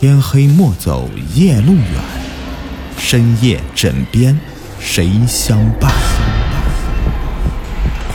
[0.00, 2.02] 天黑莫走夜路远，
[2.96, 4.34] 深夜枕边
[4.80, 5.92] 谁相伴？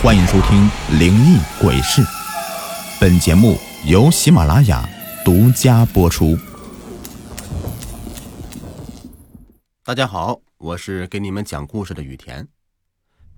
[0.02, 0.68] 欢迎收听
[0.98, 2.02] 《灵异鬼事》，
[3.00, 4.90] 本节目由喜马拉雅
[5.24, 6.36] 独家播出。
[9.84, 12.48] 大家好，我是给你们讲故事的雨田。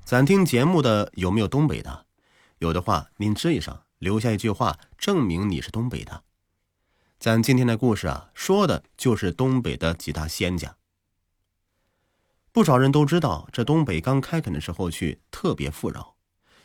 [0.06, 2.06] 咱听节目的有没有东北的？
[2.60, 6.21] 有的话您吱一声，留下一句话证明你是东北的。
[7.20, 10.78] 咱今天的故事啊，说的就是东北的几大仙家。
[12.52, 16.16] 不少人都知道，这东北刚开垦的时候去特别富饶，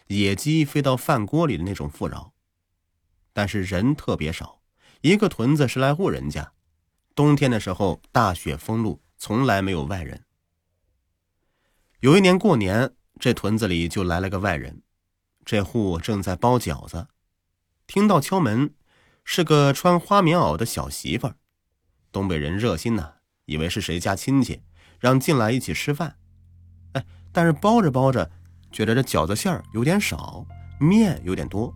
[0.09, 2.34] 野鸡飞到饭锅里的那种富饶。
[3.33, 4.60] 但是人特别少，
[5.01, 6.52] 一个屯子十来户人家，
[7.15, 10.27] 冬天的时候大雪封路，从来没有外人。
[12.01, 14.82] 有一年过年，这屯子里就来了个外人，
[15.46, 17.09] 这户正在包饺子，
[17.87, 18.74] 听到敲门。
[19.24, 21.34] 是个穿花棉袄的小媳妇儿，
[22.10, 23.12] 东北人热心呐，
[23.46, 24.60] 以为是谁家亲戚，
[24.98, 26.16] 让进来一起吃饭。
[26.92, 28.30] 哎，但是包着包着，
[28.70, 30.45] 觉得这饺子馅儿有点少，
[30.79, 31.74] 面有点多。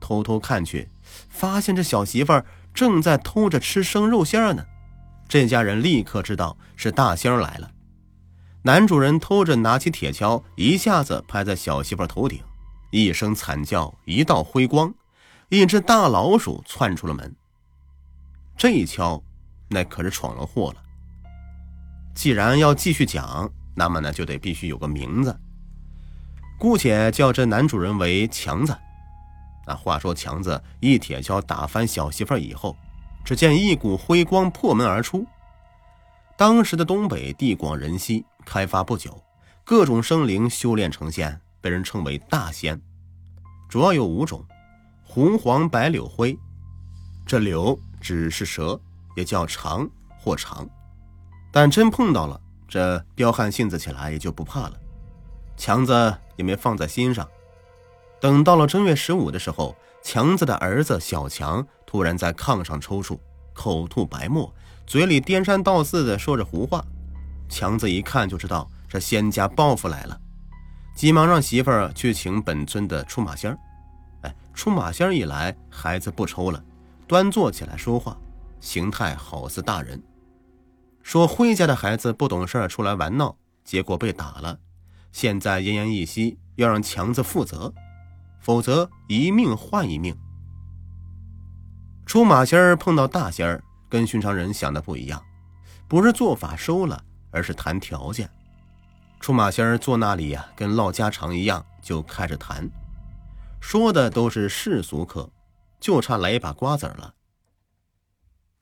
[0.00, 0.88] 偷偷看去，
[1.28, 4.64] 发现这小媳妇儿正在偷着吃生肉馅儿呢。
[5.28, 7.70] 这家人立刻知道是大仙儿来了。
[8.62, 12.42] 男主人偷着拿起铁锹，一下子拍在小媳妇儿头顶，
[12.90, 14.92] 一声惨叫，一道辉光。
[15.50, 17.34] 一只大老鼠窜出了门。
[18.56, 19.20] 这一敲，
[19.68, 20.82] 那可是闯了祸了。
[22.14, 25.36] 既然要继续讲，那么呢就得必须有个名字。
[26.56, 28.76] 姑且叫这男主人为强子。
[29.66, 32.76] 那话说，强子一铁锹打翻小媳妇以后，
[33.24, 35.26] 只见一股辉光破门而出。
[36.36, 39.20] 当时的东北地广人稀，开发不久，
[39.64, 42.80] 各种生灵修炼成仙，被人称为大仙，
[43.68, 44.46] 主要有五种。
[45.12, 46.38] 红黄白柳灰，
[47.26, 48.80] 这柳只是蛇，
[49.16, 50.64] 也叫长或长，
[51.50, 54.74] 但真碰到了，这彪悍性子起来也就不怕了。
[55.56, 57.28] 强子也没放在心上。
[58.20, 63.18] 等到了正月十五的时候，强子的儿子小强突然在炕上抽搐，
[63.52, 64.54] 口吐白沫，
[64.86, 66.84] 嘴里颠三倒四的说着胡话。
[67.48, 70.16] 强子一看就知道这仙家报复来了，
[70.94, 73.58] 急忙让媳妇儿去请本村的出马仙儿。
[74.52, 76.62] 出马仙一来，孩子不抽了，
[77.06, 78.16] 端坐起来说话，
[78.60, 80.02] 形态好似大人。
[81.02, 83.34] 说辉家的孩子不懂事出来玩闹，
[83.64, 84.58] 结果被打了，
[85.12, 87.72] 现在奄奄一息，要让强子负责，
[88.38, 90.14] 否则一命换一命。
[92.04, 95.22] 出马仙碰到大仙，跟寻常人想的不一样，
[95.88, 98.28] 不是做法收了，而是谈条件。
[99.20, 102.68] 出马仙坐那里呀，跟唠家常一样，就开始谈。
[103.60, 105.30] 说的都是世俗客，
[105.78, 107.14] 就差来一把瓜子了。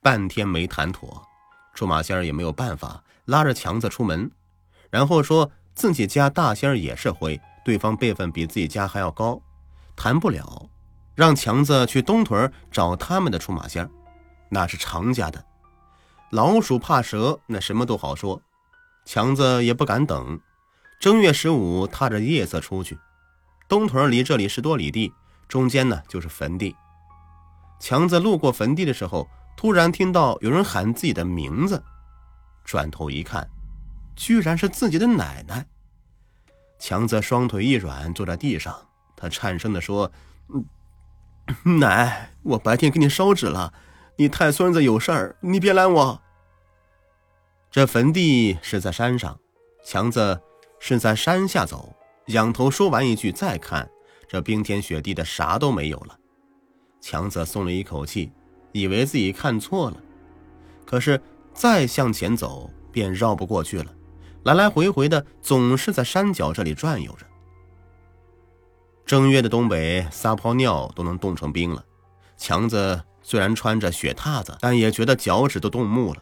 [0.01, 1.21] 半天没谈妥，
[1.73, 4.29] 出马仙儿也没有办法，拉着强子出门，
[4.89, 9.41] 然后说自己家大仙儿也是灰，对方辈分比自己家还要高，
[9.95, 10.69] 谈不了，
[11.15, 13.89] 让强子去东屯找他们的出马仙儿，
[14.49, 15.43] 那是常家的。
[16.31, 18.41] 老鼠怕蛇，那什么都好说。
[19.05, 20.39] 强子也不敢等，
[20.99, 22.97] 正月十五踏着夜色出去。
[23.69, 25.13] 东屯离这里十多里地，
[25.47, 26.75] 中间呢就是坟地。
[27.79, 31.81] 强子路过坟地的时候，突然听到有人喊自己的名字，
[32.65, 33.47] 转头一看，
[34.15, 35.67] 居然是自己的奶奶。
[36.79, 38.75] 强子双腿一软，坐在地上，
[39.15, 40.11] 他颤声地说
[41.79, 43.71] ：“奶，我白天给你烧纸了，
[44.15, 46.21] 你太孙子有事儿，你别拦我。”
[47.69, 49.39] 这坟地是在山上，
[49.85, 50.41] 强子
[50.79, 51.93] 是在山下走。
[52.29, 53.89] 仰头说完一句，再看
[54.27, 56.17] 这冰天雪地的，啥都没有了。
[57.01, 58.31] 强子松了一口气，
[58.71, 59.97] 以为自己看错了。
[60.85, 61.19] 可是
[61.53, 63.91] 再向前走，便绕不过去了，
[64.43, 67.25] 来来回回的，总是在山脚这里转悠着。
[69.05, 71.83] 正月的东北，撒泡尿都能冻成冰了。
[72.37, 76.21] 强子虽然穿着雪踏子，但也觉得脚趾都冻木了，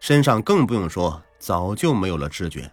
[0.00, 2.72] 身上更不用说，早就没有了知觉。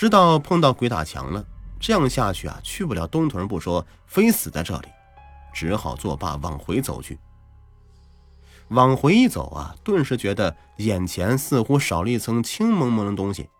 [0.00, 1.44] 知道碰到鬼打墙了，
[1.78, 4.88] 这样下去啊，去不了东屯不说，非死在这里，
[5.52, 7.18] 只好作罢，往回走去。
[8.68, 13.50] 往回一走啊，顿时觉得眼前似乎少了一层青蒙蒙的东西。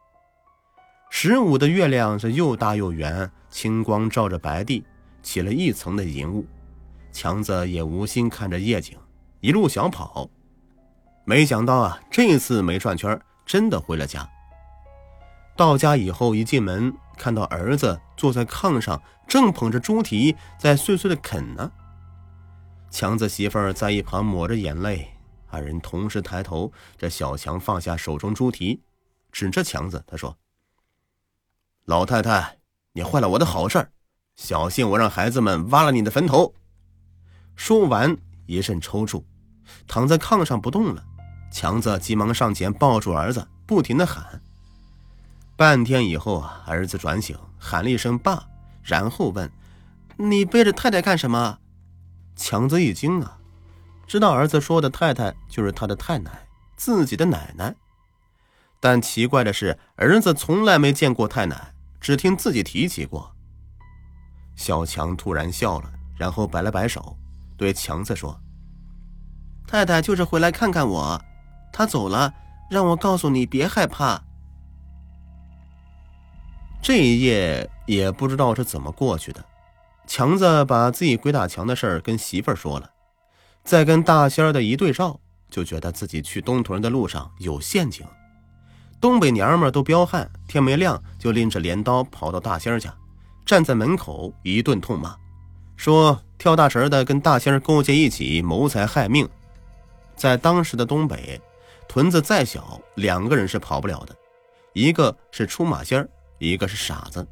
[1.11, 4.83] 十五的月亮是又大又圆，青光照着白地，
[5.23, 6.47] 起了一层的银雾。
[7.13, 8.97] 强子也无心看着夜景，
[9.43, 10.27] 一路小跑。
[11.27, 14.27] 没想到啊，这次没转圈，真的回了家。
[15.61, 18.99] 到家以后，一进门看到儿子坐在炕上，
[19.29, 21.71] 正捧着猪蹄在碎碎的啃呢。
[22.91, 25.07] 强子媳妇儿在一旁抹着眼泪
[25.53, 28.81] ：“二人同时抬头，这小强放下手中猪蹄，
[29.31, 30.35] 指着强子，他说
[31.85, 32.57] ：“老太太，
[32.95, 33.91] 你坏了我的好事儿，
[34.37, 36.55] 小心我让孩子们挖了你的坟头。”
[37.55, 38.17] 说完，
[38.47, 39.23] 一阵抽搐，
[39.87, 41.05] 躺在炕上不动了。
[41.53, 44.41] 强子急忙上前抱住儿子，不停的喊。
[45.61, 48.43] 半天以后啊，儿子转醒，喊了一声“爸”，
[48.83, 49.53] 然后问
[50.17, 51.59] ：“你背着太太干什么？”
[52.35, 53.37] 强子一惊啊。
[54.07, 57.77] 知道儿子说的太太就是他的太奶，自己的奶奶。
[58.81, 63.31] 但奇怪的是，儿子从来没见过太奶，只听自己提起过。
[64.57, 67.19] 小强突然笑了，然后摆了摆手，
[67.59, 68.41] 对强子说
[69.69, 71.23] ：“太太就是回来看看我，
[71.71, 72.33] 她走了，
[72.71, 74.23] 让我告诉你别害怕。”
[76.83, 79.45] 这一夜也不知道是怎么过去的，
[80.07, 82.91] 强子把自己鬼打墙的事儿跟媳妇儿说了。
[83.63, 88.07] 再跟大仙儿的一对照，就觉得自己去东屯的路上有陷阱。
[88.99, 92.95] 东北娘们都彪悍，天没亮就拎着镰刀跑到大仙儿家，
[93.45, 95.15] 站在门口一顿痛骂，
[95.77, 99.29] 说跳大神的跟大仙儿勾结一起谋财害命。
[100.17, 101.41] 在当时的东北，
[101.87, 104.17] 屯子再小，两个人是跑不了的，
[104.73, 106.09] 一个是出马仙儿，
[106.41, 107.25] 一个是傻子。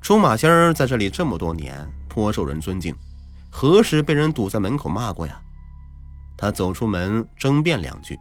[0.00, 2.92] 出马仙儿在这里这么多年，颇受人尊敬。
[3.50, 5.40] 何时被人堵在门口骂过呀？
[6.36, 8.18] 他走出门争辩两句，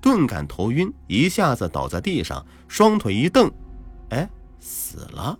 [0.00, 3.50] 顿感头晕，一下子倒在地上，双腿一蹬，
[4.10, 4.28] 哎，
[4.60, 5.38] 死了。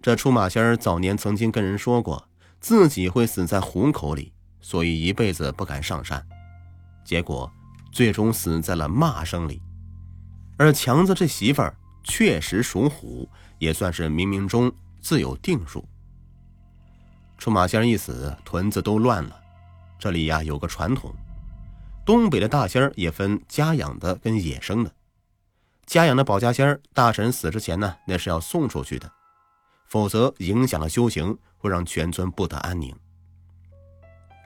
[0.00, 2.26] 这出马仙儿早年曾经跟人说过，
[2.58, 6.26] 自己会死在虎口里，所以一辈子不敢上山，
[7.04, 7.50] 结果
[7.92, 9.60] 最终死在了骂声里。
[10.56, 13.28] 而强子这媳妇儿确实属虎，
[13.58, 15.84] 也算是冥冥中自有定数。
[17.38, 19.40] 出马仙一死，屯子都乱了。
[19.98, 21.14] 这里呀有个传统，
[22.04, 24.92] 东北的大仙儿也分家养的跟野生的。
[25.86, 29.10] 家养的保家仙儿，大神死之前呢，那是要送出去的，
[29.88, 32.94] 否则影响了修行，会让全村不得安宁。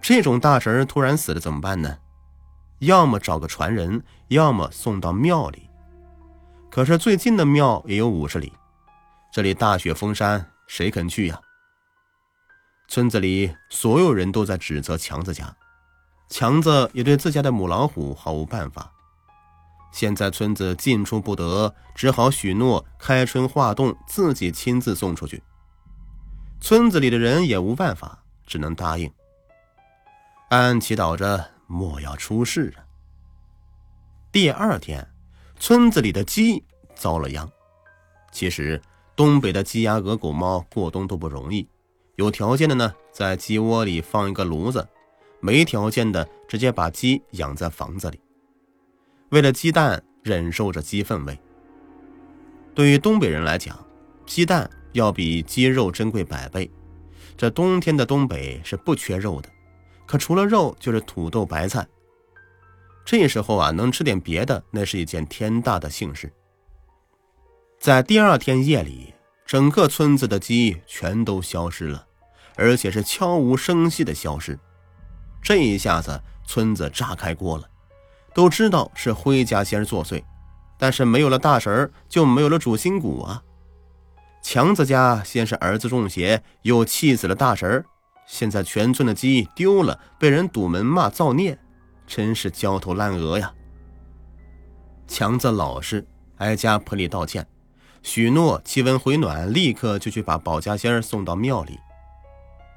[0.00, 1.98] 这种大神突然死了怎么办呢？
[2.78, 5.67] 要么找个传人，要么送到庙里。
[6.70, 8.52] 可是最近的庙也有五十里，
[9.32, 11.40] 这里大雪封山，谁肯去呀？
[12.88, 15.54] 村子里所有人都在指责强子家，
[16.28, 18.92] 强子也对自家的母老虎毫无办法。
[19.90, 25.42] 现在村子进出不得，只好许诺开春化冻，自己亲自送出去。
[26.60, 29.10] 村子里的人也无办法，只能答应，
[30.50, 32.84] 暗暗祈祷着莫要出事啊。
[34.30, 35.06] 第二天，
[35.58, 36.62] 村子里的鸡
[36.94, 37.48] 遭了殃。
[38.30, 38.80] 其实，
[39.16, 41.66] 东北的鸡鸭鹅狗猫过冬都不容易。
[42.16, 44.80] 有条件的呢，在鸡窝里放一个炉子；
[45.40, 48.20] 没条件的，直接把鸡养在房子里。
[49.30, 51.38] 为了鸡蛋，忍受着鸡粪味。
[52.74, 53.78] 对于东北人来讲，
[54.26, 56.70] 鸡蛋要比鸡肉珍贵百倍。
[57.36, 59.48] 这冬天的东北是不缺肉的，
[60.06, 61.86] 可除了肉就是土豆、白菜。
[63.10, 66.30] 这时候啊，能吃点别的，那是一件天大的幸事。
[67.80, 69.14] 在第二天夜里，
[69.46, 72.04] 整个村子的鸡全都消失了。
[72.54, 74.58] 而且是悄无声息的消失，
[75.40, 77.66] 这一下子村子炸开锅了。
[78.34, 80.22] 都知道是灰家仙作祟，
[80.76, 83.42] 但是没有了大神就没有了主心骨啊。
[84.42, 87.82] 强子家先是儿子中邪，又气死了大神
[88.26, 91.58] 现在全村的鸡丢了，被人堵门骂造孽，
[92.08, 93.54] 真是焦头烂额呀。
[95.06, 96.04] 强子老实，
[96.38, 97.46] 挨家赔礼道歉，
[98.02, 101.78] 许诺气温回暖，立刻就去把保家仙送到庙里。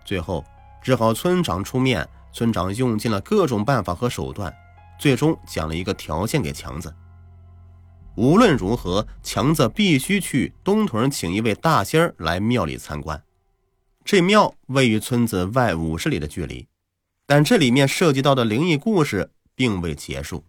[0.06, 0.46] 最后，
[0.84, 2.08] 只好村长出面。
[2.34, 4.56] 村长用尽了各种办法和手段，
[4.98, 6.96] 最终讲了一个条件给强子：
[8.16, 13.22] 无论如何，强子必须去东屯请一位大仙来庙里参观。
[14.06, 16.66] 这庙位于村子外五十里的距离，
[17.34, 20.44] 但这里面涉及到的灵异故事并未结束。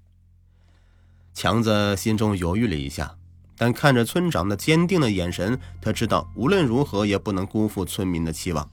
[1.33, 3.15] 强子心中犹豫了一下，
[3.57, 8.69] 但看着村长那坚定的眼神，他知道无论如何也不能辜负村民的期望。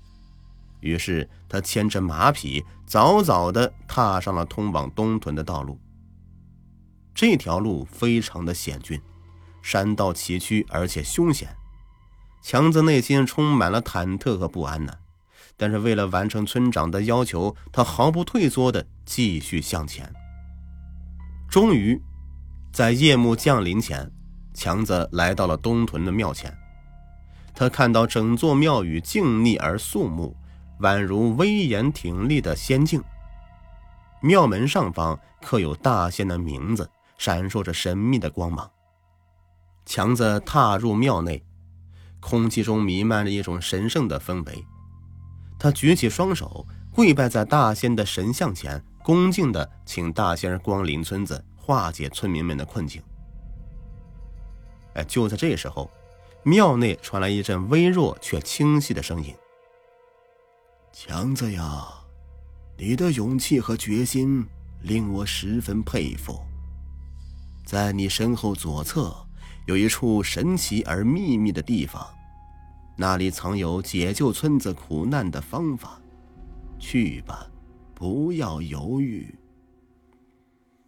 [0.80, 5.80] 于是他牵着马匹，早早的踏上了通往东屯的道路。
[7.13, 9.00] 这条路非常的险峻，
[9.62, 11.56] 山道崎岖，而且凶险。
[12.42, 14.92] 强子内心充满了忐忑和不安呢。
[15.60, 20.12] 但是为了完成村长的要求，他毫不退缩的继续向前。
[21.50, 22.01] 终于，
[22.72, 24.10] 在夜幕降临前，
[24.54, 26.51] 强子来到了东屯的庙前。
[27.54, 30.34] 他看到整座庙宇静谧而肃穆。
[30.80, 33.04] 宛如威严挺立的仙境，
[34.22, 38.72] 庙门上方刻有大仙的名字，闪烁着神秘的光芒。
[39.86, 41.44] 强子踏入庙内，
[42.22, 44.66] 空气中弥漫着一种神圣的氛围。
[45.60, 53.04] 他举起双手，跪拜在大仙的神像前，恭敬的请大仙光临村子，化解村民们的困境。
[54.94, 55.92] 哎，就在这时候，
[56.44, 59.36] 庙内传来一阵微弱却清晰的声音
[60.94, 61.86] ：“强子呀，
[62.78, 64.48] 你的勇气和决心
[64.82, 66.39] 令我十分佩服。
[67.66, 69.13] 在你身后左侧。”
[69.66, 72.04] 有一处神奇而秘密的地方，
[73.01, 76.01] 那里藏有解救村子苦难的方法。
[76.77, 77.48] 去吧，
[77.96, 79.34] 不要犹豫。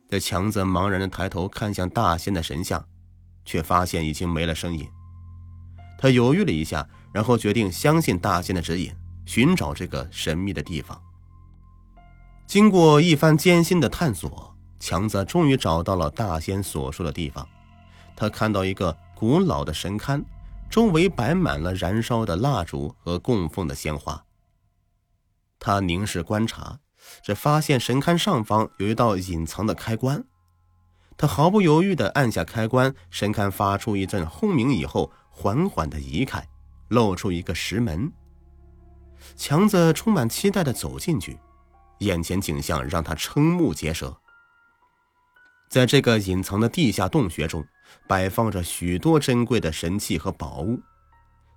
[0.10, 2.86] 这强子茫然的抬头看向大仙的神像，
[3.46, 4.86] 却发现已经没了声音。
[5.98, 8.94] 他犹豫了一下，然后决定相信大仙的指引，
[9.26, 11.02] 寻找这个神秘的地方。
[12.46, 17.48] 经过一番艰辛的探索，强子终于找到了大仙所说的地方。
[18.18, 20.22] 他看到一个古老的神龛，
[20.72, 24.24] 周围摆满了燃烧的蜡烛和供奉的鲜花。
[25.60, 26.80] 他凝视观察，
[27.22, 30.24] 只发现神龛上方有一道隐藏的开关。
[31.18, 36.48] 他毫不犹豫地按下开关，神龛发出一阵轰鸣以后，缓缓地移开，
[36.88, 38.10] 露出一个石门。
[39.36, 41.38] 强子充满期待地走进去，
[42.00, 44.18] 眼前景象让他瞠目结舌。
[45.70, 47.64] 在这个隐藏的地下洞穴中，
[48.08, 50.80] 摆放着许多珍贵的神器和宝物。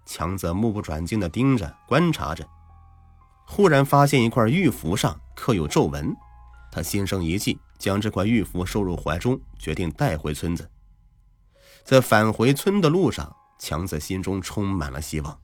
[0.06, 2.46] 强子目不转睛地盯着观察着，
[3.46, 6.14] 忽然发现一块玉符上刻有皱纹，
[6.70, 10.70] 他心生一计，将这块玉符收入怀中，决定带回村子。
[11.82, 15.38] 在返回村的路上，强子心中充满了希望。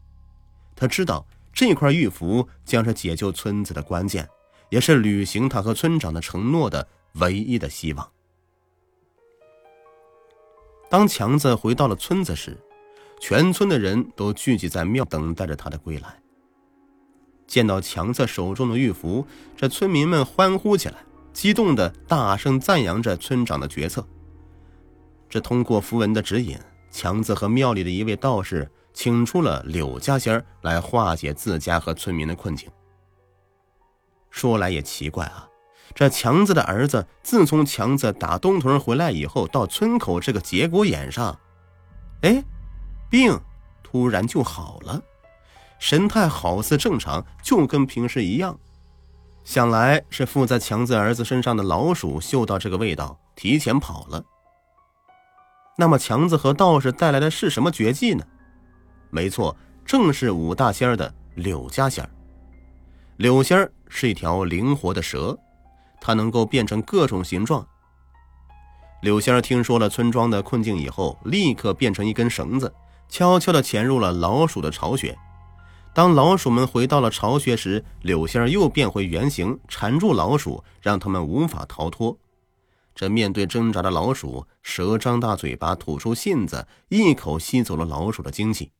[0.76, 4.28] 他知道这块玉符将是解救村子的关键，
[4.68, 8.10] 也是履行他和村长的承诺的唯一的希望。
[10.90, 12.58] 当强子回到了村子时，
[13.20, 16.20] 全村的人都聚集在庙，等待着他的归来。
[17.46, 19.24] 见到强子手中的玉符，
[19.56, 20.96] 这村民们欢呼起来，
[21.32, 24.04] 激动的大声赞扬着村长的决策。
[25.28, 26.58] 这通过符文的指引，
[26.90, 32.68] 强子和庙里的一位道士请出了柳家仙来化解自家和村民的困境。
[34.28, 35.46] 说来也奇怪啊。
[35.94, 41.38] 这强子的儿子，自从强子打东屯回来以后，到村口这个节骨眼上，
[42.22, 42.42] 哎，
[43.10, 43.38] 病
[43.82, 45.02] 突然就好了，
[45.78, 48.58] 神态好似正常，就跟平时一样。
[49.42, 54.22] 想来是附在强子儿子身上的老鼠嗅到这个味道，提前跑了。
[55.76, 58.24] 那么强子和道士带来的是什么绝技呢？
[59.10, 62.10] 没错，正是五大仙儿的柳家仙儿。
[63.16, 65.36] 柳仙儿是一条灵活的蛇。
[66.00, 67.66] 它能够变成各种形状。
[69.02, 72.72] 柳仙儿听说了村庄的困境以后，立刻变成一根绳子，
[73.08, 75.16] 悄悄地潜入了老鼠的巢穴。
[75.92, 82.16] 当老鼠们回到了巢穴时，柳仙儿又变回原形，缠住老鼠，让他们无法逃脱。
[82.94, 88.70] 这面对挣扎的老鼠，蛇张大嘴巴，吐出信子，一口吸走了老鼠的精气。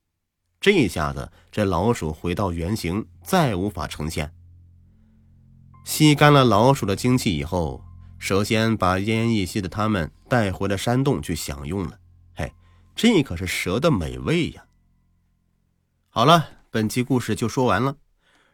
[0.61, 4.31] 这下子，这老鼠回到原形，再无法呈现。
[5.91, 7.85] 吸干了老鼠的精气以后，
[8.17, 11.99] 蛇仙把奄奄一息的他们带回了山洞去享用了。
[12.33, 12.55] 嘿，
[12.95, 14.65] 这可是蛇的美味呀！
[16.09, 17.97] 好了，本期故事就说完了。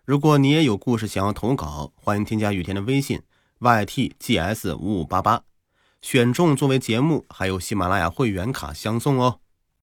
[0.07, 3.21] 如果你也有故事想要投稿，欢迎添加雨田的微信
[3.61, 5.43] ytgs 五五八八，
[6.00, 9.40] 选中作为节目，还有喜马拉雅会员卡相送哦。